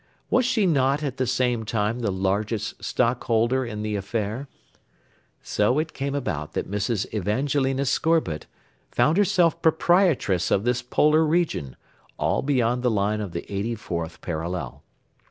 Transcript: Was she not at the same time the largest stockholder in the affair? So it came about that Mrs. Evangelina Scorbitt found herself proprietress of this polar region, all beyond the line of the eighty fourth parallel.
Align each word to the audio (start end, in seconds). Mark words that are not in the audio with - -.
Was 0.31 0.45
she 0.45 0.65
not 0.65 1.03
at 1.03 1.17
the 1.17 1.27
same 1.27 1.63
time 1.63 1.99
the 1.99 2.09
largest 2.09 2.83
stockholder 2.83 3.63
in 3.63 3.83
the 3.83 3.95
affair? 3.95 4.47
So 5.43 5.77
it 5.77 5.93
came 5.93 6.15
about 6.15 6.53
that 6.53 6.67
Mrs. 6.67 7.05
Evangelina 7.13 7.85
Scorbitt 7.85 8.47
found 8.89 9.17
herself 9.17 9.61
proprietress 9.61 10.49
of 10.49 10.63
this 10.63 10.81
polar 10.81 11.23
region, 11.23 11.75
all 12.17 12.41
beyond 12.41 12.81
the 12.81 12.89
line 12.89 13.21
of 13.21 13.31
the 13.31 13.45
eighty 13.53 13.75
fourth 13.75 14.21
parallel. 14.21 14.81